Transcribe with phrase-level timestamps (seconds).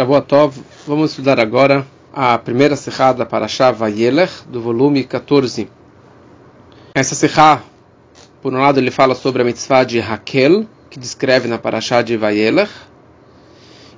[0.00, 0.54] Shavuotov,
[0.86, 5.68] vamos estudar agora a primeira serrada para Vayelech, do volume 14.
[6.94, 7.62] Essa serra,
[8.40, 12.16] por um lado, ele fala sobre a mitzvah de Raquel, que descreve na Parashá de
[12.16, 12.72] Vayelech,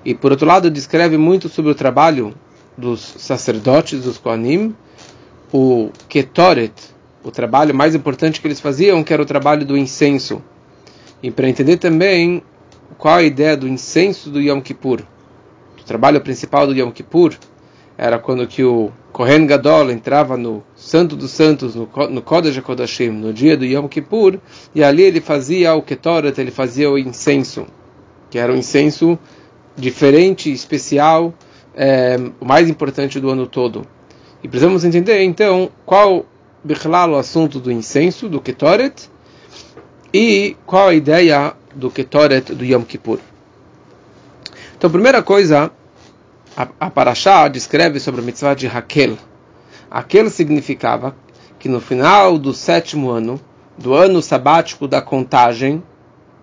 [0.05, 2.35] e por outro lado, descreve muito sobre o trabalho
[2.77, 4.75] dos sacerdotes, dos Kohanim,
[5.53, 6.75] o Ketoret,
[7.23, 10.43] o trabalho mais importante que eles faziam, que era o trabalho do incenso.
[11.23, 12.43] E para entender também
[12.99, 15.12] qual a ideia do incenso do Yom Kippur
[15.83, 17.35] o trabalho principal do Yom Kippur
[17.99, 21.87] era quando que o Kohen Gadol entrava no Santo dos Santos, no,
[22.23, 24.39] Kodesh HaKodashim, no dia do Yom Kippur,
[24.75, 27.67] e ali ele fazia o Ketoret, ele fazia o incenso,
[28.31, 29.19] que era um incenso
[29.77, 31.35] diferente, especial,
[31.75, 33.87] é, o mais importante do ano todo.
[34.43, 36.25] E precisamos entender, então, qual
[36.65, 39.11] o assunto do incenso, do Ketoret,
[40.15, 43.19] e qual a ideia do Ketoret do Yom Kippur.
[44.83, 45.71] Então, primeira coisa,
[46.57, 49.17] a, a Parashá descreve sobre a mitzvah de Raquel.
[49.89, 51.15] Raquel significava
[51.57, 53.41] que no final do sétimo ano,
[53.79, 55.85] do ano sabático da contagem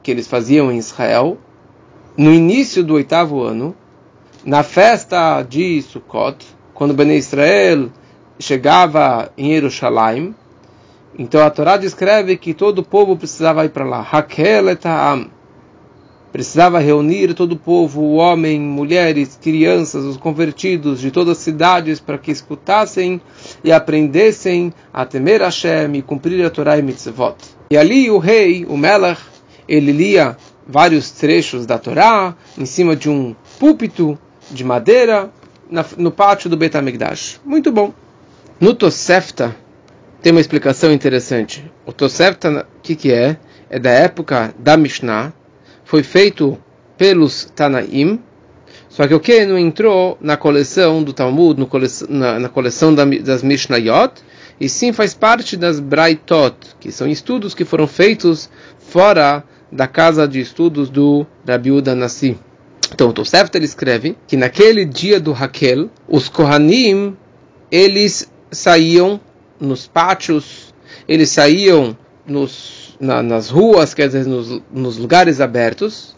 [0.01, 1.37] que eles faziam em Israel,
[2.15, 3.75] no início do oitavo ano,
[4.45, 7.89] na festa de Sukkot, quando Ben Israel
[8.39, 10.33] chegava em Jerusalém,
[11.17, 13.99] então a Torá descreve que todo o povo precisava ir para lá.
[13.99, 15.29] Raquel eta'am
[16.31, 21.99] precisava reunir todo o povo, o homem, mulheres, crianças, os convertidos de todas as cidades
[21.99, 23.21] para que escutassem
[23.63, 27.35] e aprendessem a temer Hashem e cumprir a Torá e Mitzvot.
[27.71, 29.21] E ali o rei, o Melech,
[29.67, 34.17] ele lia vários trechos da Torá em cima de um púlpito
[34.51, 35.31] de madeira
[35.97, 37.39] no pátio do Bet HaMikdash.
[37.45, 37.93] Muito bom.
[38.59, 39.55] No Tosefta
[40.21, 41.71] tem uma explicação interessante.
[41.85, 43.37] O Tosefta, o que, que é?
[43.69, 45.31] É da época da Mishnah,
[45.89, 46.55] foi feito
[46.99, 48.19] pelos Tanaim,
[48.89, 51.67] só que o que não entrou na coleção do Talmud,
[52.07, 54.21] na, na, coleção da, das Mishnayot,
[54.61, 60.27] e sim faz parte das Braitot, que são estudos que foram feitos fora da casa
[60.27, 62.37] de estudos do Rabiuda Nassi.
[62.93, 67.17] Então, o Tosefta ele escreve que naquele dia do Raquel, os Kohanim,
[67.71, 69.19] eles saíam
[69.59, 70.71] nos pátios,
[71.07, 71.97] eles saíam
[72.27, 76.15] nos na, nas ruas, quer dizer, nos, nos, lugares abertos,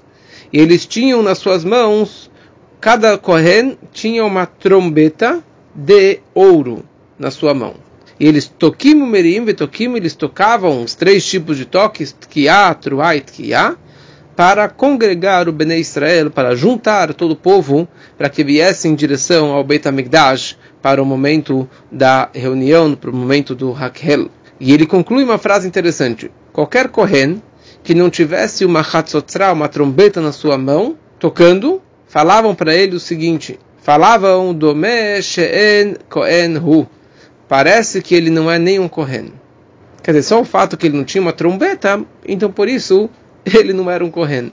[0.51, 2.31] e eles tinham nas suas mãos,
[2.79, 5.43] cada Kohen tinha uma trombeta
[5.75, 6.83] de ouro
[7.17, 7.75] na sua mão.
[8.19, 13.21] E eles toquim merim toquim, eles tocavam os três tipos de toques, tkiá, truá e
[13.21, 13.75] tkiá,
[14.35, 17.87] para congregar o Bnei Israel, para juntar todo o povo,
[18.17, 23.15] para que viesse em direção ao Beit HaMikdash, para o momento da reunião, para o
[23.15, 24.29] momento do Hakhel.
[24.59, 27.41] E ele conclui uma frase interessante qualquer Kohen
[27.84, 33.00] que não tivesse uma Hatzotra, uma trombeta na sua mão, tocando, falavam para ele o
[33.00, 34.73] seguinte: falavam do
[35.22, 36.88] She'en Kohen Hu.
[37.47, 39.34] Parece que ele não é nem um Kohen.
[40.01, 43.09] Quer dizer, só o fato que ele não tinha uma trombeta, então por isso
[43.45, 44.51] ele não era um Kohen.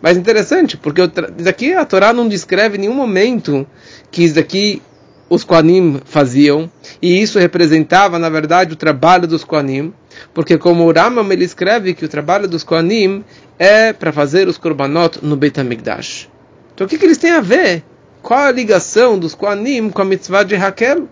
[0.00, 3.66] Mas interessante, porque isso daqui a Torá não descreve em nenhum momento
[4.10, 4.82] que isso daqui
[5.28, 6.70] os Kohanim faziam,
[7.00, 9.92] e isso representava, na verdade, o trabalho dos Kohanim,
[10.32, 13.24] porque como o Ramam ele escreve que o trabalho dos Kohanim
[13.58, 16.28] é para fazer os Korbanot no Beit HaMikdash.
[16.74, 17.82] Então o que, que eles têm a ver?
[18.22, 21.08] Qual a ligação dos Kohanim com a mitzvah de Raquel?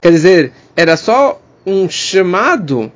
[0.00, 2.90] Quer dizer, era só um chamado,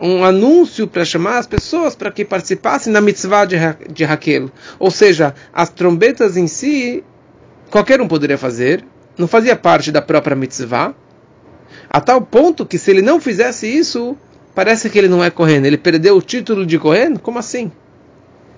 [0.00, 3.56] um anúncio para chamar as pessoas para que participassem na mitzvah de,
[3.92, 4.50] de Raquel.
[4.78, 7.02] Ou seja, as trombetas em si,
[7.70, 8.84] qualquer um poderia fazer,
[9.16, 10.94] não fazia parte da própria mitzvah,
[11.88, 14.16] a tal ponto que se ele não fizesse isso,
[14.54, 15.64] parece que ele não é Kohen.
[15.64, 17.16] Ele perdeu o título de Kohen?
[17.16, 17.70] Como assim?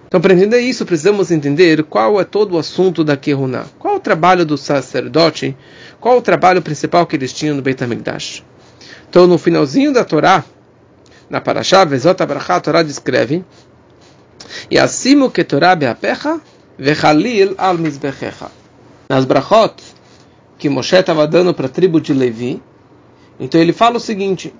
[0.06, 3.66] Então, para entender isso, precisamos entender qual é todo o assunto da Kehuna.
[3.78, 5.56] Qual o trabalho do sacerdote?
[6.00, 8.44] Qual o trabalho principal que eles tinham no Beit HaMikdash?
[9.08, 10.44] Então, no finalzinho da Torá,
[11.28, 13.44] na Parashá, Vezot Abrachá, a Torá descreve
[14.70, 16.40] e acima que Torá beapecha
[16.78, 18.50] vechalil al mizbechecha.
[19.08, 19.74] Nas brachot
[20.58, 22.62] que Moshe estava dando para a tribo de Levi,
[23.38, 24.54] então ele fala o seguinte: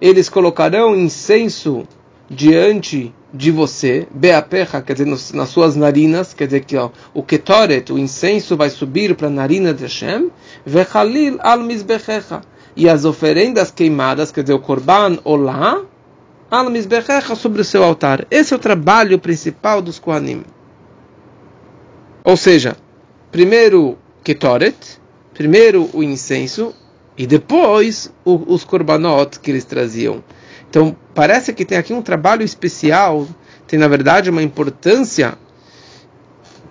[0.00, 1.86] eles colocarão incenso
[2.28, 7.92] diante de você, beaperra, quer dizer, nas suas narinas, quer dizer que ó, o ketoret,
[7.92, 10.30] o incenso vai subir para a narina de Hashem,
[10.64, 12.42] vechalil al mizbechecha,
[12.76, 15.82] e as oferendas queimadas, quer dizer, o korban olá,
[16.50, 18.26] al mizbechecha sobre o seu altar.
[18.30, 20.44] Esse é o trabalho principal dos kohanim.
[22.22, 22.76] Ou seja,
[23.30, 24.76] primeiro ketoret,
[25.34, 26.74] primeiro o incenso,
[27.16, 30.22] e depois o, os korbanot que eles traziam.
[30.70, 33.28] Então parece que tem aqui um trabalho especial,
[33.66, 35.36] tem na verdade uma importância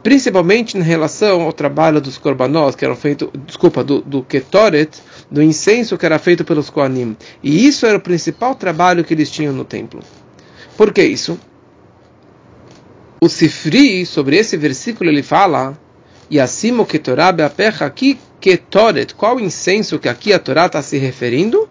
[0.03, 5.01] principalmente em relação ao trabalho dos korbanot, que eram feitos, desculpa, do, do ketoret,
[5.31, 7.15] do incenso que era feito pelos koanim.
[7.41, 10.01] E isso era o principal trabalho que eles tinham no templo.
[10.75, 11.39] Por que isso?
[13.21, 15.79] O Sifri, sobre esse versículo, ele fala,
[16.29, 20.97] e acima o Ketorá Beapecha, aqui Ketoret, qual incenso que aqui a Torá está se
[20.97, 21.69] referindo?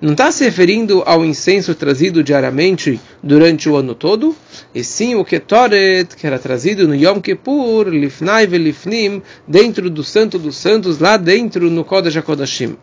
[0.00, 4.34] não está se referindo ao incenso trazido diariamente durante o ano todo,
[4.72, 10.38] e sim o Ketoret, que era trazido no Yom Kippur, Lifnai Velifnim, dentro do Santo
[10.38, 12.76] dos Santos, lá dentro no Kodesh HaKodashim.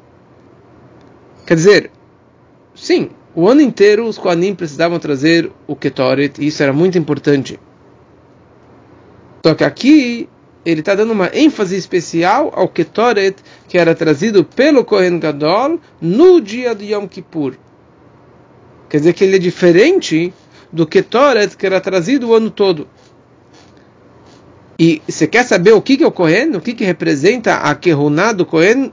[1.48, 1.92] Quer dizer,
[2.76, 7.58] sim, o ano inteiro os Kohanim precisavam trazer o Ketoret, e isso era muito importante.
[9.44, 10.28] Só que aqui
[10.66, 13.36] ele está dando uma ênfase especial ao Ketoret,
[13.68, 17.54] que era trazido pelo Kohen Gadol no dia de Yom Kippur.
[18.90, 20.34] Quer dizer que ele é diferente
[20.72, 22.88] do Ketoret que era trazido o ano todo.
[24.78, 26.56] E você quer saber o que, que é o Kohen?
[26.56, 28.92] O que, que representa a Kehuná do Kohen?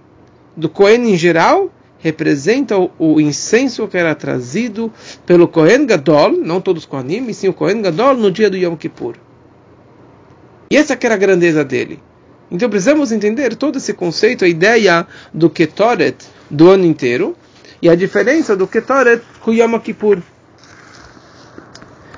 [0.55, 1.71] Do Kohen em geral?
[1.99, 4.93] Representa o, o, incenso que era trazido
[5.25, 8.57] pelo Kohen Gadol, não todos os Kohanim, e sim o Kohen Gadol no dia do
[8.57, 9.17] Yom Kippur.
[10.73, 12.03] E essa que era a grandeza dele.
[12.51, 16.17] Então precisamos entender todo esse conceito, a ideia do Ketoret
[16.51, 17.37] do ano inteiro
[17.83, 20.23] e a diferença do Ketoret com o Yom Kippur.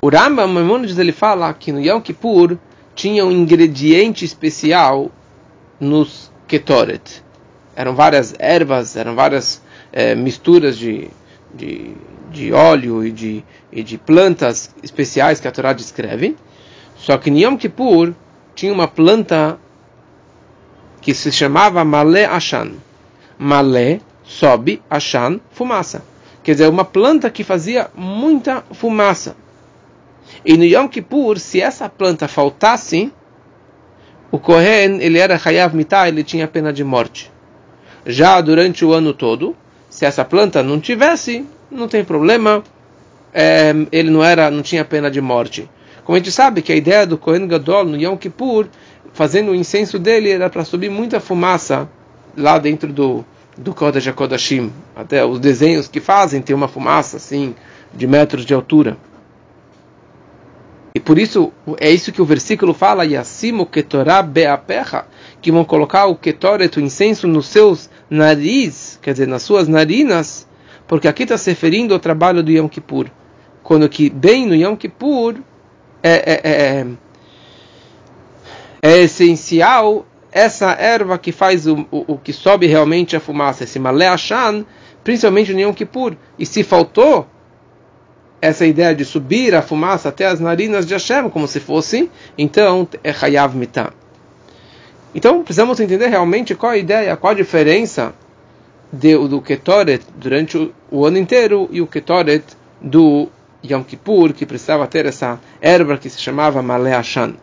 [0.00, 2.56] O Rambam Maimonides ele fala que no Yom Kippur
[2.94, 5.10] tinha um ingrediente especial
[5.80, 7.24] nos Ketoret.
[7.74, 9.60] Eram várias ervas, eram várias
[9.92, 11.10] é, misturas de,
[11.52, 11.90] de,
[12.30, 16.36] de óleo e de, e de plantas especiais que a Torá descreve.
[16.96, 18.14] Só que no Yom Kippur
[18.54, 19.58] tinha uma planta
[21.00, 22.72] que se chamava Malé Ashan.
[23.38, 26.04] Malé, sobe, Ashan, fumaça.
[26.42, 29.36] Quer dizer, uma planta que fazia muita fumaça.
[30.44, 33.12] E no Yom Kippur, se essa planta faltasse,
[34.30, 37.30] o Kohen, ele era Hayav Mitah, ele tinha pena de morte.
[38.06, 39.56] Já durante o ano todo,
[39.88, 42.62] se essa planta não tivesse, não tem problema,
[43.32, 45.68] é, ele não era, não tinha pena de morte.
[46.04, 48.66] Como a gente sabe que a ideia do Kohen Gadol no Yom Kippur,
[49.14, 51.88] fazendo o incenso dele, era para subir muita fumaça
[52.36, 53.24] lá dentro do,
[53.56, 54.70] do Kodesh HaKodashim.
[54.94, 57.54] Até os desenhos que fazem tem uma fumaça assim,
[57.92, 58.98] de metros de altura.
[60.94, 65.06] E por isso, é isso que o versículo fala, Yassimo Ketorah Beapecha,
[65.40, 70.46] que vão colocar o Ketoret, o incenso, nos seus nariz, quer dizer, nas suas narinas,
[70.86, 73.06] porque aqui está se referindo ao trabalho do Yom Kippur.
[73.62, 75.36] Quando que bem no Yom Kippur,
[76.06, 76.86] é, é, é,
[78.82, 83.78] é, essencial essa erva que faz o, o, o, que sobe realmente a fumaça, esse
[83.78, 84.66] malé achan,
[85.02, 86.14] principalmente no Yom Kippur.
[86.38, 87.26] E se faltou
[88.42, 92.86] essa ideia de subir a fumaça até as narinas de Hashem, como se fosse, então
[93.02, 93.92] é Hayav Mitah.
[95.14, 98.12] Então precisamos entender realmente qual a ideia, qual a diferença
[98.92, 102.44] de, do Ketoret durante o, o ano inteiro e o Ketoret
[102.80, 103.30] do
[103.64, 107.34] Yom Kippur, que precisava ter essa erva que se chamava Maleachan.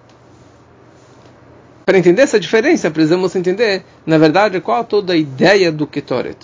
[1.85, 6.37] Para entender essa diferença, precisamos entender, na verdade, qual toda a ideia do Ketoret.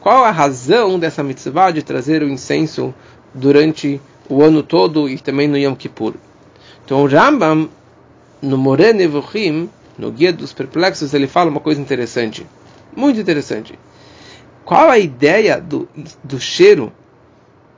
[0.00, 2.94] Qual a razão dessa mitzvah de trazer o incenso
[3.34, 6.14] durante o ano todo e também no Yom Kippur.
[6.84, 7.68] Então o Rambam,
[8.40, 12.46] no Moré Nevuchim, no Guia dos Perplexos, ele fala uma coisa interessante,
[12.96, 13.78] muito interessante.
[14.64, 15.88] Qual a ideia do,
[16.22, 16.92] do cheiro,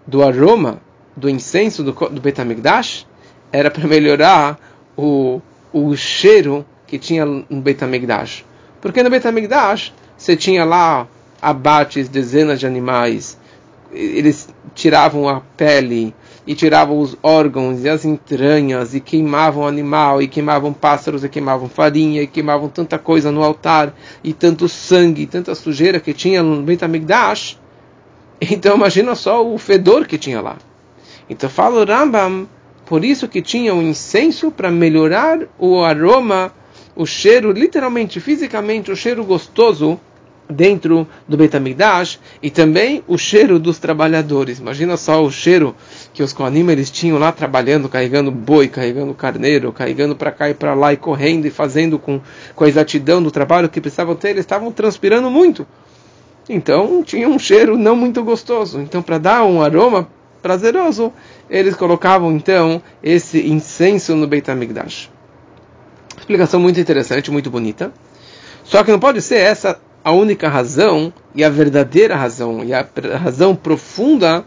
[0.06, 0.80] do aroma
[1.16, 3.06] do incenso do, do Betamigdash
[3.50, 4.58] era para melhorar
[4.96, 5.40] o,
[5.72, 8.44] o cheiro que tinha no Betamigdash.
[8.80, 11.06] Porque no Betamigdash você tinha lá
[11.40, 13.38] abates, dezenas de animais,
[13.92, 16.14] eles tiravam a pele
[16.46, 21.68] e tiravam os órgãos e as entranhas e queimavam animal e queimavam pássaros e queimavam
[21.68, 26.42] farinha e queimavam tanta coisa no altar e tanto sangue e tanta sujeira que tinha
[26.42, 27.58] no Betamigdash.
[28.40, 30.56] Então imagina só o fedor que tinha lá.
[31.28, 32.48] Então fala o Rambam,
[32.84, 36.52] por isso que tinha um incenso para melhorar o aroma,
[36.94, 40.00] o cheiro, literalmente, fisicamente, o cheiro gostoso
[40.48, 44.58] dentro do Betamigdash e também o cheiro dos trabalhadores.
[44.58, 45.74] Imagina só o cheiro
[46.14, 50.54] que os Kohanim eles tinham lá trabalhando, carregando boi, carregando carneiro, carregando para cá e
[50.54, 52.20] para lá e correndo e fazendo com,
[52.54, 55.66] com a exatidão do trabalho que precisavam ter, eles estavam transpirando muito.
[56.48, 58.80] Então tinha um cheiro não muito gostoso.
[58.80, 60.08] Então para dar um aroma
[60.46, 61.12] prazeroso,
[61.50, 65.10] eles colocavam então esse incenso no Beit HaMikdash.
[66.16, 67.92] Explicação muito interessante, muito bonita.
[68.62, 72.86] Só que não pode ser essa a única razão e a verdadeira razão e a
[73.20, 74.44] razão profunda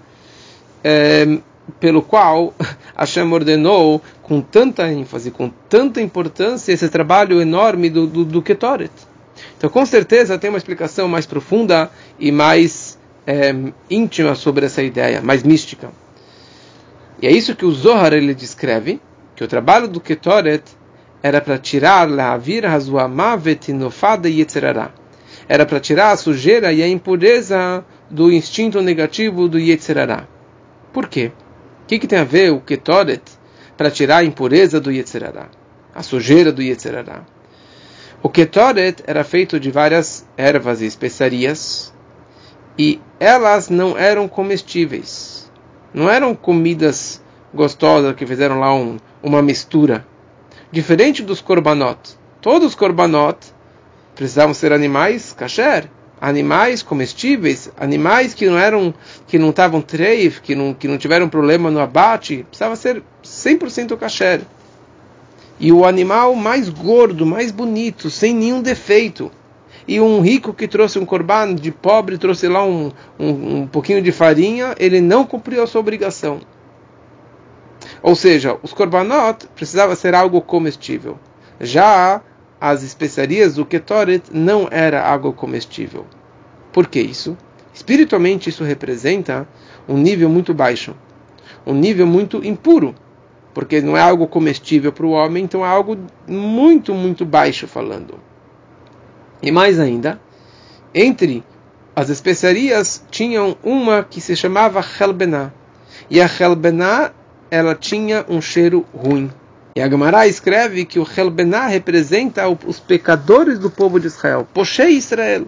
[0.82, 1.39] é,
[1.82, 2.53] pelo qual
[2.96, 8.91] Hashem ordenou com tanta ênfase, com tanta importância esse trabalho enorme do, do, do Ketoret.
[9.58, 12.88] Então, com certeza, tem uma explicação mais profunda e mais
[13.30, 13.54] é,
[13.92, 15.92] íntima sobre essa ideia, mais mística.
[17.22, 19.00] E é isso que o Zohar ele descreve,
[19.36, 20.64] que o trabalho do Ketoret
[21.22, 24.90] era para tirar la avir hazuamavet nofada yetzerará.
[25.48, 30.28] Era para tirar a sujeira e a impureza do instinto negativo do yetzerará.
[30.92, 31.32] Por quê?
[31.84, 33.22] O que, que tem a ver o Ketoret
[33.78, 35.50] para tirar a impureza do yetzerará?
[35.94, 37.22] A sujeira do yetzerará.
[38.24, 41.94] O Ketoret era feito de várias ervas e especiarias
[42.80, 45.52] e elas não eram comestíveis.
[45.94, 47.22] Não eram comidas
[47.54, 50.06] gostosas que fizeram lá um, uma mistura
[50.72, 51.98] Diferente dos korbanot.
[52.40, 53.40] Todos os korbanot
[54.14, 55.90] precisavam ser animais kasher,
[56.22, 58.94] animais comestíveis, animais que não eram
[59.26, 63.98] que não estavam treif, que não que não tiveram problema no abate, precisava ser 100%
[63.98, 64.42] kasher.
[65.60, 69.32] E o animal mais gordo, mais bonito, sem nenhum defeito.
[69.89, 74.03] E um rico que trouxe um corban de pobre, trouxe lá um, um, um pouquinho
[74.03, 76.41] de farinha, ele não cumpriu a sua obrigação.
[78.03, 81.17] Ou seja, os korbanot precisava ser algo comestível.
[81.60, 82.22] Já
[82.62, 86.05] as especiarias do ketoret não era algo comestível.
[86.72, 87.36] Por que isso?
[87.74, 89.48] Espiritualmente isso representa
[89.88, 90.96] um nível muito baixo,
[91.65, 92.93] um nível muito impuro,
[93.55, 98.29] porque não é algo comestível para o homem, então é algo muito, muito baixo falando.
[99.41, 100.19] E mais ainda,
[100.93, 101.43] entre
[101.96, 105.51] as especiarias tinham uma que se chamava Helbená.
[106.10, 107.12] E a Helbená
[107.51, 109.31] ela tinha um cheiro ruim.
[109.75, 114.48] E a Gemara escreve que o Helbená representa os pecadores do povo de Israel.
[114.53, 115.46] Poshei Israel.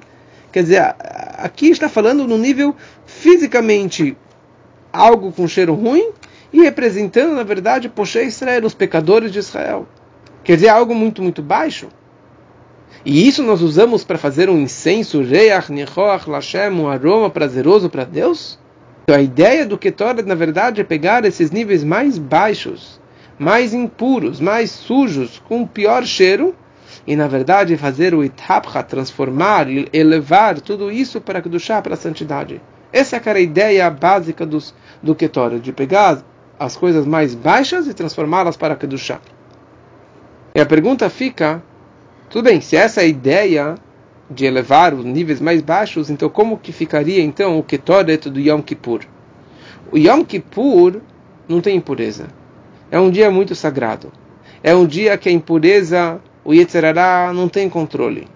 [0.51, 0.95] Quer dizer,
[1.38, 4.17] aqui está falando no nível fisicamente
[4.91, 6.12] algo com cheiro ruim
[6.51, 9.88] e representando, na verdade, Poshei Israel, os pecadores de Israel.
[10.43, 11.88] Quer dizer, algo muito, muito baixo.
[13.03, 15.71] E isso nós usamos para fazer um incenso, Reach,
[16.27, 18.60] Lashem, um aroma prazeroso para Deus?
[19.03, 23.00] Então a ideia do Ketoret, na verdade, é pegar esses níveis mais baixos,
[23.39, 26.55] mais impuros, mais sujos, com pior cheiro,
[27.07, 32.62] e na verdade fazer o Itapcha, transformar elevar tudo isso para Kedushá, para a santidade.
[32.93, 36.21] Essa é a ideia básica dos, do Ketoret, de pegar
[36.60, 39.19] as coisas mais baixas e transformá-las para Kedushá.
[40.53, 41.63] E a pergunta fica,
[42.32, 43.76] tudo bem, se essa é a ideia
[44.30, 48.62] de elevar os níveis mais baixos, então como que ficaria então o Ketoret do Yom
[48.62, 49.02] Kippur?
[49.92, 51.02] O Yom Kippur
[51.46, 52.30] não tem impureza.
[52.90, 54.14] É um dia muito sagrado.
[54.64, 58.30] É um dia que a impureza, o Yetzerará, não tem controle.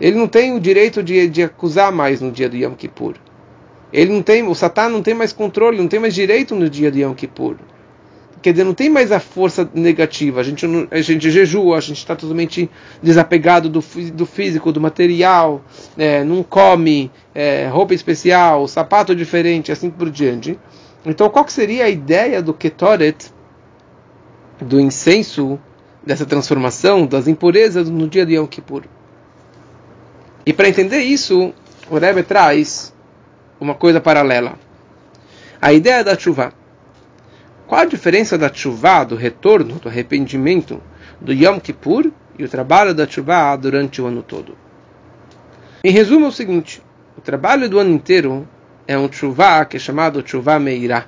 [0.00, 3.16] Ele não tem o direito de, de acusar mais no dia do Yom Kippur.
[3.92, 6.92] Ele não tem, o Satã não tem mais controle, não tem mais direito no dia
[6.92, 7.56] do Yom Kippur
[8.40, 10.40] quer dizer, não tem mais a força negativa.
[10.40, 12.70] A gente, a gente jejua, a gente está totalmente
[13.02, 15.62] desapegado do, do físico, do material,
[15.96, 20.58] é, não come é, roupa especial, sapato diferente, assim por diante.
[21.04, 23.32] Então, qual seria a ideia do Ketoret,
[24.60, 25.58] do incenso,
[26.04, 28.84] dessa transformação das impurezas no dia de Yom Kippur?
[30.44, 31.52] E para entender isso,
[31.90, 32.92] o Rebbe traz
[33.60, 34.58] uma coisa paralela.
[35.60, 36.52] A ideia da chuva.
[37.68, 40.82] Qual a diferença da chuva, do retorno, do arrependimento,
[41.20, 44.56] do Yom Kippur e o trabalho da chuva durante o ano todo?
[45.84, 46.82] Em resumo, é o seguinte:
[47.14, 48.48] o trabalho do ano inteiro
[48.86, 51.04] é um chuva que é chamado chuva meirá,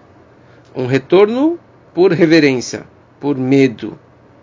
[0.77, 1.59] um retorno
[1.95, 2.85] por reverência,
[3.19, 3.99] por medo.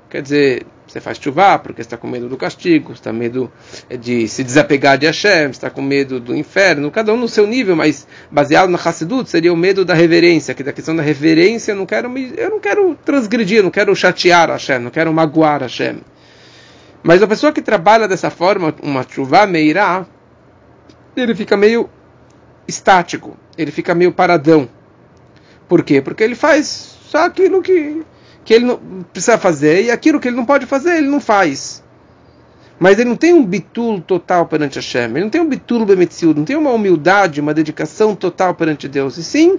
[0.10, 3.52] Quer dizer, você faz chuva porque está com medo do castigo, está com medo
[4.00, 7.76] de se desapegar de Hashem, está com medo do inferno, cada um no seu nível,
[7.76, 11.76] mas baseado na Hassidut seria o medo da reverência, que da questão da reverência eu
[11.76, 15.98] não quero me, eu não quero transgredir, não quero chatear Hashem, não quero magoar Hashem.
[17.04, 20.06] Mas a pessoa que trabalha dessa forma, uma chuva meirá,
[21.16, 21.90] ele fica meio
[22.68, 24.70] estático, ele fica meio paradão.
[25.68, 26.02] Por quê?
[26.02, 28.04] Porque ele faz só aquilo que
[28.48, 28.80] que ele
[29.12, 31.84] precisa fazer e aquilo que ele não pode fazer, ele não faz.
[32.80, 36.40] Mas ele não tem um bitul total perante Hashem, ele não tem um bitul bemetziud,
[36.40, 39.18] não tem uma humildade, uma dedicação total perante Deus.
[39.18, 39.58] E sim,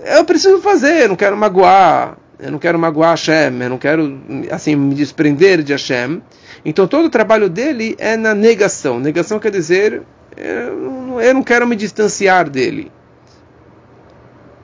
[0.00, 4.20] eu preciso fazer, eu não quero magoar, eu não quero magoar Hashem, eu não quero
[4.50, 6.20] assim me desprender de Hashem.
[6.64, 8.98] Então todo o trabalho dele é na negação.
[8.98, 10.02] Negação quer dizer,
[10.36, 12.90] eu não quero me distanciar dele.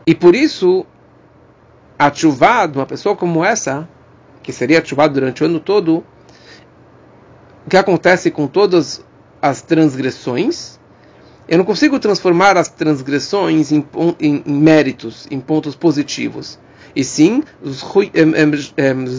[0.04, 0.84] E por isso
[1.98, 3.88] a chuva de uma pessoa como essa,
[4.42, 6.04] que seria chuva durante o ano todo,
[7.66, 9.04] o que acontece com todas
[9.40, 10.78] as transgressões,
[11.48, 13.86] eu não consigo transformar as transgressões em,
[14.20, 16.58] em, em méritos, em pontos positivos.
[16.94, 17.84] E sim, os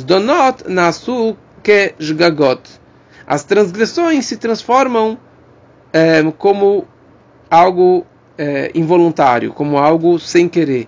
[0.04, 2.62] donot nasu que jgagot.
[3.26, 5.18] As transgressões se transformam
[6.38, 6.88] como
[7.50, 8.06] algo
[8.74, 10.88] involuntário, como algo sem querer.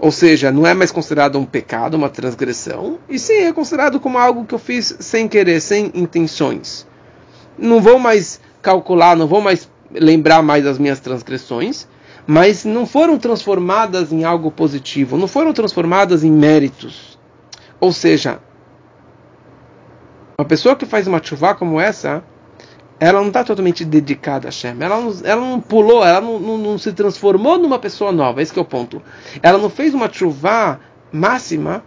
[0.00, 4.16] Ou seja, não é mais considerado um pecado, uma transgressão, e sim é considerado como
[4.16, 6.86] algo que eu fiz sem querer, sem intenções.
[7.58, 11.86] Não vou mais calcular, não vou mais lembrar mais das minhas transgressões,
[12.26, 17.18] mas não foram transformadas em algo positivo, não foram transformadas em méritos.
[17.78, 18.40] Ou seja,
[20.38, 22.24] uma pessoa que faz uma chuva como essa,
[23.00, 24.76] ela não está totalmente dedicada a Shem.
[24.78, 28.42] Ela não, ela não pulou, ela não, não, não, se transformou numa pessoa nova.
[28.42, 29.02] Esse é o ponto.
[29.42, 30.78] Ela não fez uma chuva
[31.10, 31.82] máxima.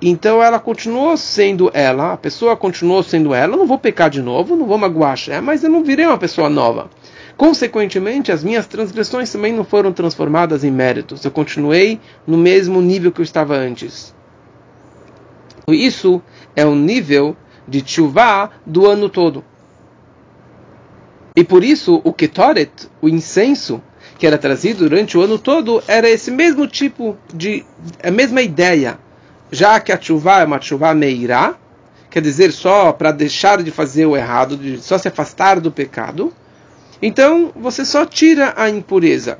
[0.00, 3.54] Então ela continuou sendo ela, a pessoa continuou sendo ela.
[3.54, 6.16] Eu não vou pecar de novo, não vou magoar Shem, mas eu não virei uma
[6.16, 6.88] pessoa nova.
[7.36, 11.24] Consequentemente, as minhas transgressões também não foram transformadas em méritos.
[11.24, 14.14] Eu continuei no mesmo nível que eu estava antes.
[15.66, 16.22] Isso
[16.54, 19.44] é o nível de chuva do ano todo.
[21.36, 22.70] E por isso o Ketoret,
[23.02, 23.82] o incenso,
[24.16, 27.64] que era trazido durante o ano todo, era esse mesmo tipo de.
[28.00, 29.00] a mesma ideia.
[29.50, 31.56] Já que a chuva é uma chuva meirá,
[32.08, 36.32] quer dizer só para deixar de fazer o errado, de só se afastar do pecado,
[37.02, 39.38] então você só tira a impureza.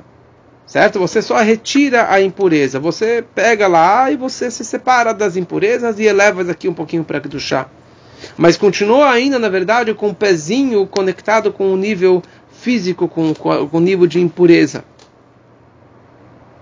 [0.67, 0.99] Certo?
[0.99, 2.77] Você só retira a impureza.
[2.77, 7.21] Você pega lá e você se separa das impurezas e eleva aqui um pouquinho para
[7.21, 7.69] do chá
[8.37, 13.69] mas continua ainda, na verdade, com o pezinho conectado com o nível físico, com, com
[13.71, 14.83] o nível de impureza.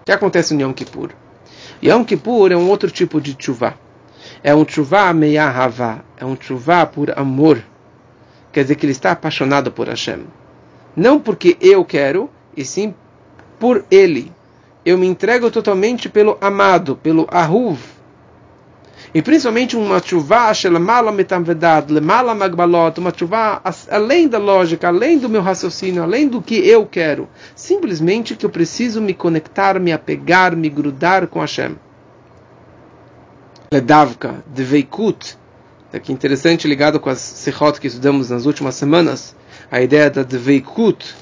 [0.02, 1.12] O que acontece no Yom Kippur?
[1.82, 3.76] Yom Kippur é um outro tipo de chuva.
[4.44, 6.00] É um chuva meiahavá.
[6.18, 7.64] É um chuva por amor.
[8.52, 10.26] Quer dizer que ele está apaixonado por Hashem.
[10.96, 12.94] Não porque eu quero, e sim
[13.60, 14.32] por ele.
[14.86, 17.80] Eu me entrego totalmente pelo amado, pelo ahuv,
[19.14, 20.52] e principalmente uma chuva
[22.98, 27.30] uma chuva além da lógica, além do meu raciocínio, além do que eu quero.
[27.56, 31.76] Simplesmente que eu preciso me conectar, me apegar, me grudar com Hashem.
[33.72, 35.38] Ledavka, de Veikut,
[36.00, 39.36] que interessante, ligado com as sechot que estudamos nas últimas semanas,
[39.72, 41.16] a ideia da Dveikut,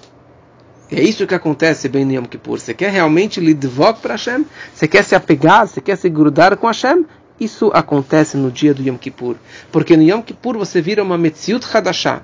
[0.91, 2.59] é isso que acontece bem no Yom Kippur.
[2.59, 4.45] Você quer realmente lidvok para Hashem?
[4.73, 5.65] Você quer se apegar?
[5.65, 7.05] Você quer se grudar com Hashem?
[7.41, 9.35] Isso acontece no dia do Yom Kippur.
[9.71, 12.21] Porque no Yom Kippur você vira uma Metziut Hadashah,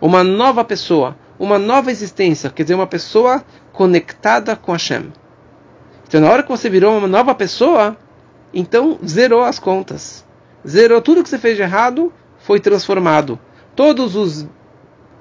[0.00, 5.12] uma nova pessoa, uma nova existência, quer dizer, uma pessoa conectada com Hashem.
[6.06, 7.96] Então, na hora que você virou uma nova pessoa,
[8.54, 10.24] então zerou as contas.
[10.64, 13.40] Zerou tudo que você fez de errado, foi transformado.
[13.74, 14.46] Todos os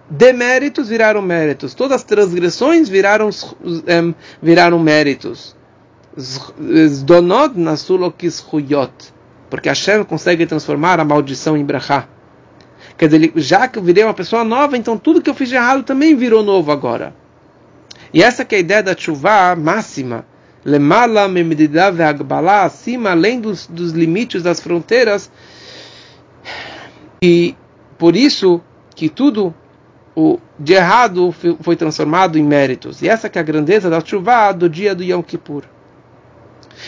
[0.07, 1.73] deméritos viraram méritos.
[1.73, 3.31] Todas as transgressões viraram,
[3.63, 5.55] um, viraram méritos.
[6.15, 9.11] Zdonot nasulokis huyot
[9.51, 12.07] porque Hashem consegue transformar a maldição em brachá.
[12.97, 15.55] Quer dizer, já que eu virei uma pessoa nova, então tudo que eu fiz de
[15.55, 17.13] errado também virou novo agora.
[18.13, 20.25] E essa que é a ideia da chuva máxima.
[20.63, 25.29] Lemala memedidav agbala, acima, além dos, dos limites das fronteiras.
[27.21, 27.55] E
[27.97, 28.61] por isso
[28.95, 29.53] que tudo
[30.15, 33.01] o de errado foi transformado em méritos.
[33.01, 35.63] E essa que é a grandeza da chuva do dia do Yom Kippur.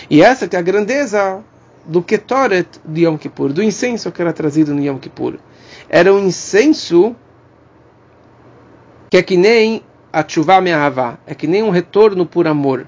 [0.10, 1.44] E essa que é a grandeza
[1.86, 5.38] do Ketoret de Yom Kippur, do incenso que era trazido no Yom Kippur.
[5.90, 7.16] Era um incenso
[9.10, 12.88] que é que nem a chuva me'avá, é que nem um retorno por amor.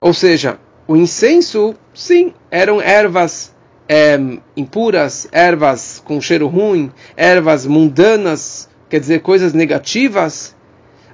[0.00, 3.54] Ou seja, o incenso, sim, eram ervas
[3.88, 4.18] é,
[4.56, 10.55] impuras, ervas com cheiro ruim, ervas mundanas, quer dizer, coisas negativas,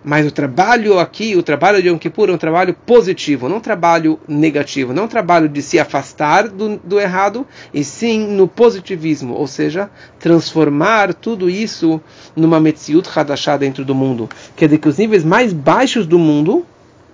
[0.04, 3.60] mas o trabalho aqui, o trabalho de Yom Kippur é um trabalho positivo, não um
[3.60, 9.34] trabalho negativo, não um trabalho de se afastar do, do errado, e sim no positivismo,
[9.34, 12.00] ou seja, transformar tudo isso
[12.34, 14.28] numa Metziut Hadashah dentro do mundo.
[14.56, 16.66] Quer dizer que os níveis mais baixos do mundo,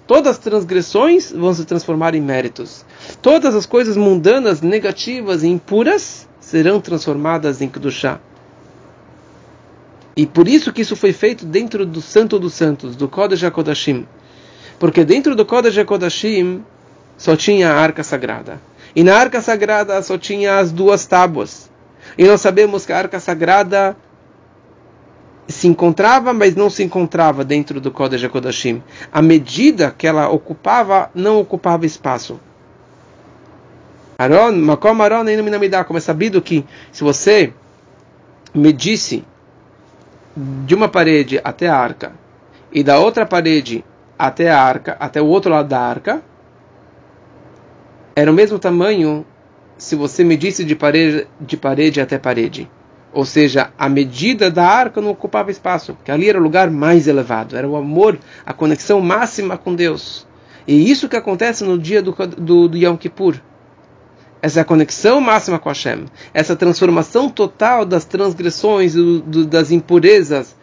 [0.07, 2.85] todas as transgressões vão se transformar em méritos.
[3.21, 8.19] Todas as coisas mundanas, negativas e impuras serão transformadas em Kedushah.
[10.19, 14.05] E por isso que isso foi feito dentro do Santo dos Santos, do Kodesh HaKodashim.
[14.77, 16.65] Porque dentro do Kodesh HaKodashim
[17.17, 18.61] só tinha a Arca Sagrada.
[18.97, 21.71] E na Arca Sagrada só tinha as duas tábuas.
[22.19, 23.97] E nós sabemos que a Arca Sagrada
[25.47, 28.83] se encontrava, mas não se encontrava dentro do Kodesh HaKodashim.
[29.13, 32.41] A medida que ela ocupava, não ocupava espaço.
[34.19, 37.53] Aaron, Makom Aaron ainda me dá, como é sabido que se você
[38.53, 39.23] medisse
[40.37, 42.13] de uma parede até a arca
[42.73, 43.85] e da outra parede
[44.19, 46.23] até a arca, até o outro lado da arca,
[48.15, 49.25] era o mesmo tamanho
[49.77, 52.69] se você medisse de parede, de parede até parede.
[53.13, 57.07] Ou seja, a medida da arca não ocupava espaço, porque ali era o lugar mais
[57.07, 60.27] elevado, era o amor, a conexão máxima com Deus.
[60.67, 63.41] E isso que acontece no dia do, do, do Yom Kippur.
[64.41, 70.57] Essa conexão máxima com Hashem, essa transformação total das transgressões, do, do, das impurezas,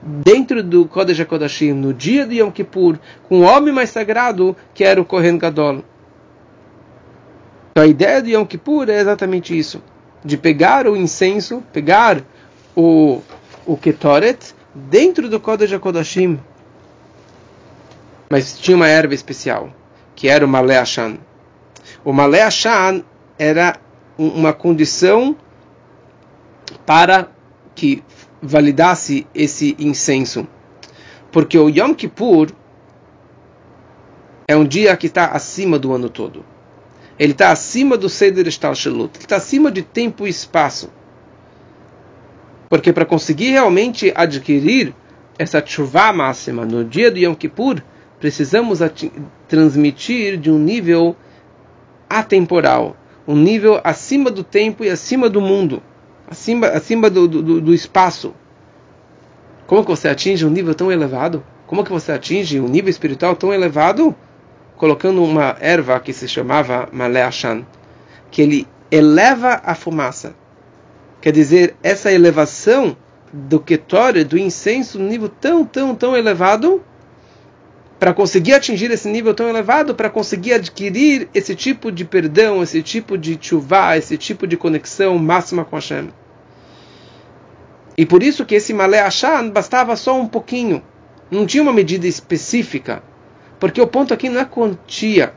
[0.00, 4.84] dentro do Kodesh HaKodashim, no dia de Yom Kippur, com o homem mais sagrado, que
[4.84, 5.82] era o Kohen Gadol.
[7.72, 9.82] Então a ideia de Yom Kippur é exatamente isso
[10.24, 12.22] de pegar o incenso, pegar
[12.76, 13.20] o,
[13.66, 16.38] o Ketoret dentro do Kodesh HaKodashim.
[18.30, 19.70] Mas tinha uma erva especial,
[20.14, 21.18] que era o Malé Ashan.
[22.04, 23.02] O Malé Ashan
[23.38, 23.76] era
[24.18, 25.36] uma condição
[26.84, 27.28] para
[27.74, 28.02] que
[28.40, 30.46] validasse esse incenso.
[31.30, 32.50] Porque o Yom Kippur
[34.48, 36.44] é um dia que está acima do ano todo.
[37.18, 39.12] Ele está acima do Seder Shtalshelut.
[39.14, 40.90] Ele está acima de tempo e espaço.
[42.68, 44.94] Porque para conseguir realmente adquirir
[45.38, 47.82] essa chuva máxima no dia do Yom Kippur,
[48.18, 48.80] precisamos
[49.46, 51.16] transmitir de um nível
[52.18, 52.96] atemporal,
[53.26, 55.82] um nível acima do tempo e acima do mundo,
[56.28, 58.34] acima, acima do, do, do espaço.
[59.66, 61.42] Como que você atinge um nível tão elevado?
[61.66, 64.14] Como que você atinge um nível espiritual tão elevado?
[64.82, 67.64] colocando uma erva que se chamava Maleachan,
[68.32, 70.34] que ele eleva a fumaça.
[71.20, 72.96] Quer dizer, essa elevação
[73.32, 76.82] do ketore, do incenso, um nível tão, tão, tão elevado,
[78.02, 82.82] para conseguir atingir esse nível tão elevado, para conseguir adquirir esse tipo de perdão, esse
[82.82, 86.08] tipo de chuvá, esse tipo de conexão máxima com Hashem.
[87.96, 88.98] E por isso que esse Malé
[89.52, 90.82] bastava só um pouquinho,
[91.30, 93.04] não tinha uma medida específica.
[93.60, 95.32] Porque o ponto aqui não é quantia,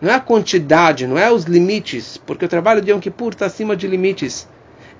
[0.00, 3.46] não é a quantidade, não é os limites, porque o trabalho de Yom Kippur está
[3.46, 4.48] acima de limites.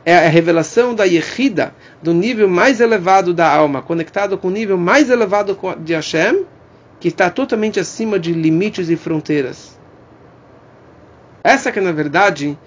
[0.05, 4.79] É a revelação da Yehida, do nível mais elevado da alma, conectado com o nível
[4.79, 6.46] mais elevado de Hashem,
[6.98, 9.78] que está totalmente acima de limites e fronteiras.
[11.42, 12.59] Essa que é, na verdade,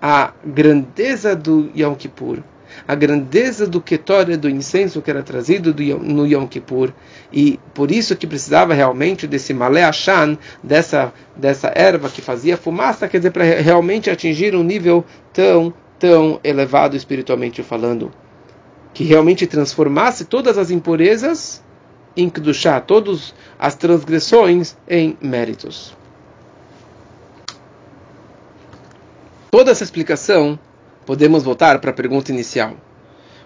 [0.00, 2.42] a grandeza do Yom Kippur
[2.86, 6.92] a grandeza do Ketória, do incenso que era trazido do, no Yom Kippur,
[7.32, 13.08] e por isso que precisava realmente desse Malé Ashan, dessa, dessa erva que fazia fumaça,
[13.08, 18.10] quer dizer, para realmente atingir um nível tão, tão elevado espiritualmente falando,
[18.92, 21.62] que realmente transformasse todas as impurezas
[22.16, 25.96] em Kedushá, todas as transgressões em méritos.
[29.50, 30.58] Toda essa explicação
[31.06, 32.74] podemos voltar para a pergunta inicial.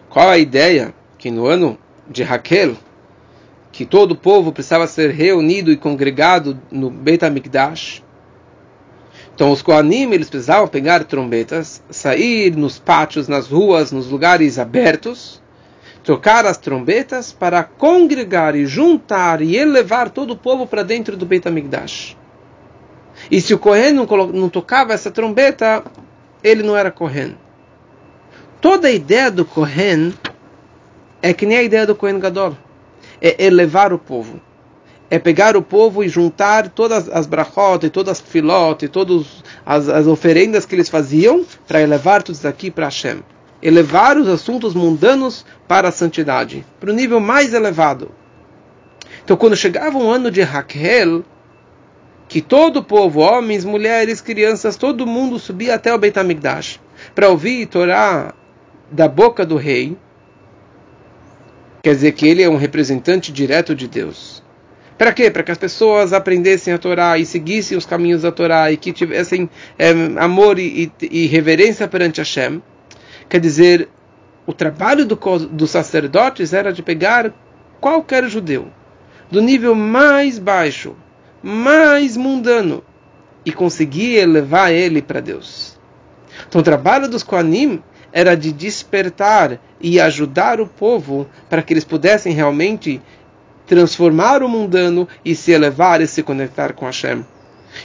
[0.09, 1.79] Qual a ideia que no ano
[2.09, 2.77] de Raquel,
[3.71, 8.03] que todo o povo precisava ser reunido e congregado no Beit HaMikdash,
[9.35, 15.41] então os Koanim eles precisavam pegar trombetas, sair nos pátios, nas ruas, nos lugares abertos,
[16.09, 21.27] tocar as trombetas para congregar e juntar e elevar todo o povo para dentro do
[21.27, 22.17] Beit HaMikdash.
[23.31, 25.85] E se o Kohen não, não tocava essa trombeta,
[26.43, 27.37] ele não era Kohen.
[28.59, 30.15] Toda a ideia do Kohen
[31.21, 32.57] é que nem a ideia do Kohen Gadol.
[33.21, 34.41] É elevar o povo.
[35.11, 39.45] É pegar o povo e juntar todas as brachot, e todas as filot, e todas
[39.67, 43.23] as, as oferendas que eles faziam para elevar tudo isso aqui para Hashem.
[43.63, 48.11] Elevar os assuntos mundanos para a santidade, para o nível mais elevado.
[49.25, 51.25] Então, quando chegava um ano de Raquel,
[52.29, 56.79] que todo o povo, homens, mulheres, crianças, todo mundo subia até o Beit HaMikdash
[57.15, 58.35] para ouvir Torá
[58.91, 59.97] da boca do rei,
[61.83, 64.43] quer dizer que ele é um representante direto de Deus.
[64.99, 65.31] Para quê?
[65.31, 68.93] Para que as pessoas aprendessem a Torá e seguissem os caminhos da Torá e que
[68.93, 72.61] tivessem é, amor e, e, e, reverência perante Hashem.
[73.29, 73.89] Quer dizer,
[74.47, 75.17] o trabalho do,
[75.51, 77.33] dos sacerdotes era de pegar
[77.81, 78.69] qualquer judeu,
[79.31, 80.97] do nível mais baixo,
[81.43, 82.83] mais mundano,
[83.45, 85.79] e conseguir elevar ele para Deus.
[86.49, 91.85] Então, o trabalho dos Koanim era de despertar e ajudar o povo para que eles
[91.85, 93.01] pudessem realmente
[93.67, 97.25] transformar o mundano e se elevar e se conectar com Hashem.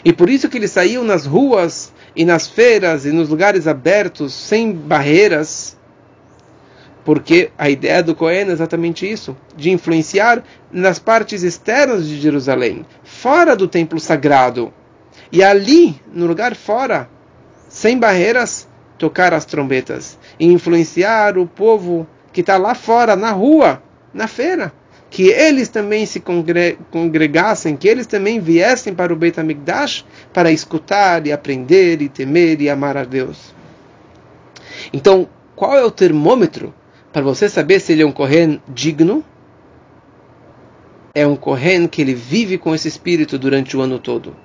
[0.03, 4.33] E por isso que eles saíam nas ruas e nas feiras e nos lugares abertos,
[4.33, 5.77] sem barreiras,
[7.03, 12.85] porque a ideia do Cohen é exatamente isso, de influenciar nas partes externas de Jerusalém,
[13.03, 14.73] fora do templo sagrado.
[15.31, 17.09] E ali, no lugar fora,
[17.67, 23.81] sem barreiras, tocar as trombetas e influenciar o povo que está lá fora, na rua,
[24.13, 24.71] na feira,
[25.13, 26.23] que eles também se
[26.89, 32.59] congregassem, que eles também viessem para o Beit HaMikdash para escutar e aprender e temer
[32.59, 33.53] e amar a Deus.
[34.91, 36.73] Então, qual é o termômetro
[37.11, 39.23] para você saber se ele é um Kohen digno?
[41.13, 44.35] É um Kohen que ele vive com esse espírito durante o ano todo.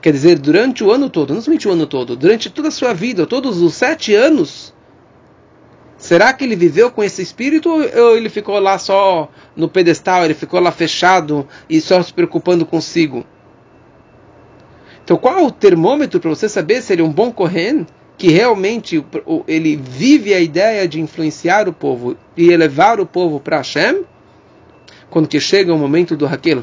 [0.00, 2.94] Quer dizer, durante o ano todo, não somente o ano todo, durante toda a sua
[2.94, 4.72] vida, todos os sete anos,
[6.00, 10.34] será que ele viveu com esse espírito ou ele ficou lá só no pedestal, ele
[10.34, 13.24] ficou lá fechado e só se preocupando consigo?
[15.04, 17.86] Então, qual o termômetro para você saber se ele é um bom Kohen?
[18.20, 19.02] que realmente
[19.48, 24.04] ele vive a ideia de influenciar o povo e elevar o povo para Hashem,
[25.08, 26.62] quando que chega o momento do Raquel.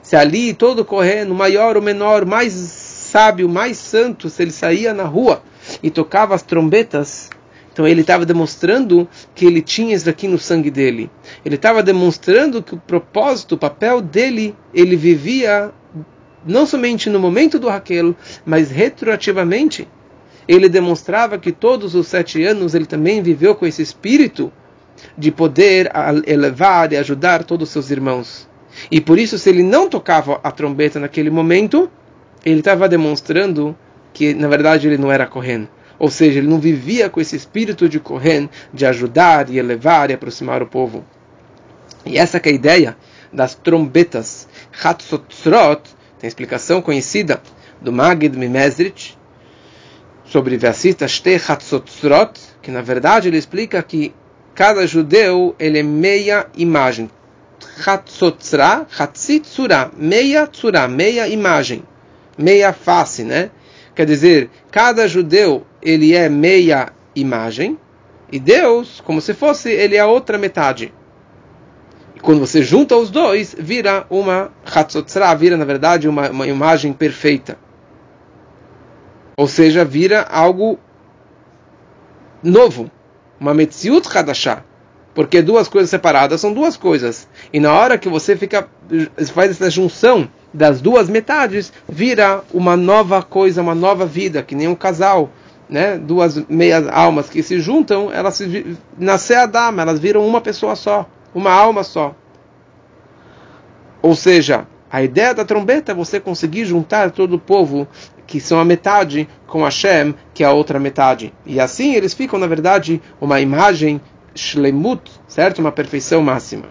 [0.00, 5.02] Se ali todo correndo, maior ou menor, mais sábio, mais santo, se ele saía na
[5.02, 5.42] rua
[5.82, 7.28] e tocava as trombetas,
[7.74, 11.10] então ele estava demonstrando que ele tinha isso aqui no sangue dele.
[11.44, 15.72] Ele estava demonstrando que o propósito, o papel dele, ele vivia
[16.46, 18.14] não somente no momento do Raquel,
[18.46, 19.88] mas retroativamente
[20.46, 24.52] ele demonstrava que todos os sete anos ele também viveu com esse espírito
[25.18, 25.90] de poder
[26.28, 28.48] elevar e ajudar todos os seus irmãos.
[28.88, 31.90] E por isso, se ele não tocava a trombeta naquele momento,
[32.44, 33.76] ele estava demonstrando
[34.12, 35.68] que, na verdade, ele não era Kohen.
[35.98, 40.14] Ou seja, ele não vivia com esse espírito de Kohen, de ajudar e elevar e
[40.14, 41.04] aproximar o povo.
[42.04, 42.96] E essa é a ideia
[43.32, 44.48] das trombetas.
[44.82, 45.82] Hatzotzrot,
[46.18, 47.40] tem explicação conhecida
[47.80, 49.16] do Magid Mimezrich,
[50.24, 54.14] sobre Vasita Shte Hatzotzrot, que na verdade ele explica que
[54.54, 57.10] cada judeu ele é meia imagem.
[57.86, 61.82] Hatzotzra, Hatzitzura, meia tzura, meia imagem,
[62.38, 63.50] meia face, né?
[63.94, 67.78] Quer dizer, cada judeu ele é meia imagem
[68.30, 70.92] e Deus, como se fosse, ele é a outra metade.
[72.16, 76.92] E quando você junta os dois, vira uma Hatzotzra, vira na verdade uma, uma imagem
[76.92, 77.56] perfeita.
[79.36, 80.78] Ou seja, vira algo
[82.42, 82.90] novo,
[83.38, 84.64] uma metziut hadashah.
[85.14, 87.28] Porque duas coisas separadas são duas coisas.
[87.52, 88.68] E na hora que você fica
[89.32, 94.68] faz essa junção das duas metades, vira uma nova coisa, uma nova vida, que nem
[94.68, 95.30] um casal,
[95.68, 95.98] né?
[95.98, 100.76] Duas meias almas que se juntam, elas se nascer a dama, elas viram uma pessoa
[100.76, 102.14] só, uma alma só.
[104.00, 107.88] Ou seja, a ideia da trombeta é você conseguir juntar todo o povo
[108.24, 111.34] que são a metade, com Hashem, que é a outra metade.
[111.44, 114.00] E assim eles ficam, na verdade, uma imagem
[114.36, 115.58] shlemut, certo?
[115.58, 116.66] Uma perfeição máxima.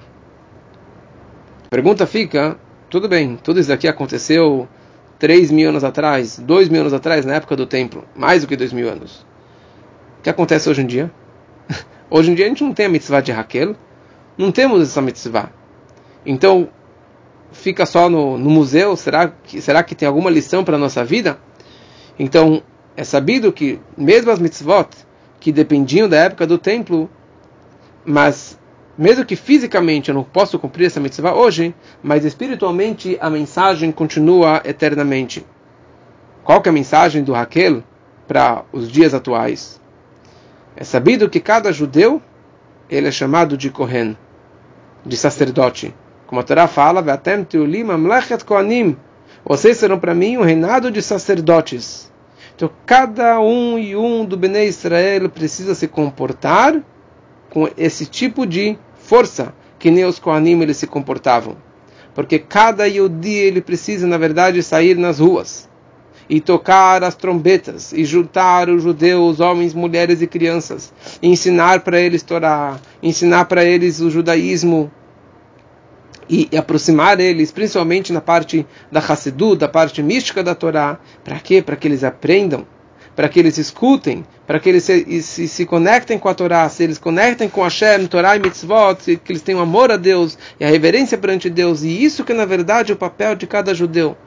[1.65, 2.57] A pergunta fica,
[2.93, 4.67] tudo bem, tudo isso aqui aconteceu
[5.17, 8.55] 3 mil anos atrás, 2 mil anos atrás, na época do templo, mais do que
[8.55, 9.25] 2 mil anos.
[10.19, 11.11] O que acontece hoje em dia?
[12.07, 13.75] Hoje em dia a gente não tem a mitzvah de Raquel,
[14.37, 15.49] não temos essa mitzvah.
[16.23, 16.69] Então,
[17.51, 18.95] fica só no, no museu?
[18.95, 21.39] Será que, será que tem alguma lição para a nossa vida?
[22.19, 22.61] Então,
[22.95, 24.89] é sabido que, mesmo as mitzvot,
[25.39, 27.09] que dependiam da época do templo,
[28.05, 28.59] mas
[28.97, 34.61] mesmo que fisicamente eu não posso cumprir essa mitzvah hoje, mas espiritualmente a mensagem continua
[34.63, 35.45] eternamente.
[36.43, 37.83] Qual que é a mensagem do Raquel
[38.27, 39.81] para os dias atuais?
[40.75, 42.21] É sabido que cada judeu
[42.89, 44.17] ele é chamado de Kohen,
[45.05, 45.93] de sacerdote.
[46.27, 47.03] Como a Torá fala,
[49.45, 52.11] vocês serão para mim um reinado de sacerdotes.
[52.55, 56.79] Então, cada um e um do Bnei Israel precisa se comportar
[57.53, 61.55] com esse tipo de força que nem os Kohanim eles se comportavam.
[62.15, 65.69] Porque cada Yodi ele precisa, na verdade, sair nas ruas
[66.27, 71.99] e tocar as trombetas e juntar os judeus, homens, mulheres e crianças, e ensinar para
[71.99, 74.91] eles Torá, ensinar para eles o judaísmo
[76.27, 80.97] e, e, aproximar eles, principalmente na parte da Hassidu, da parte mística da Torá.
[81.23, 81.61] Para quê?
[81.61, 82.65] Para que eles aprendam,
[83.15, 86.83] para que eles escutem, para que eles se, se, se, conectem com a Torá, se
[86.83, 90.69] eles conectem com Hashem, Torá e Mitzvot, que eles tenham amor a Deus e a
[90.69, 91.83] reverência perante Deus.
[91.83, 94.17] E isso que, na verdade, é o papel de cada judeu.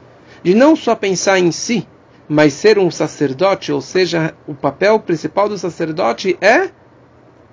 [0.42, 1.87] De não só pensar em si,
[2.29, 6.70] mas ser um sacerdote, ou seja, o papel principal do sacerdote é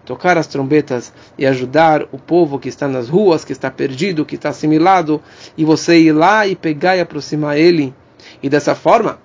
[0.06, 4.36] tocar as trombetas e ajudar o povo que está nas ruas, que está perdido, que
[4.36, 5.22] está assimilado,
[5.58, 7.94] e você ir lá e pegar e aproximar ele.
[8.42, 9.20] E dessa forma,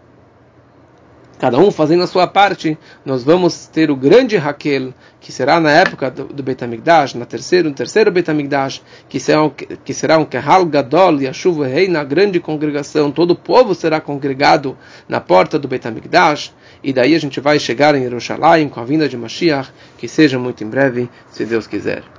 [1.38, 5.70] cada um fazendo a sua parte, nós vamos ter o grande Raquel, que será na
[5.70, 9.48] época do, do Betamigdash, na terceiro, no terceiro Betamigdash, que será
[9.84, 13.74] que será um Kehal Gadol, e a chuva rei na grande congregação, todo o povo
[13.74, 14.76] será congregado
[15.08, 19.08] na porta do Betamigdash, e daí a gente vai chegar em Jerusalém com a vinda
[19.08, 22.17] de Mashiach, que seja muito em breve, se Deus quiser.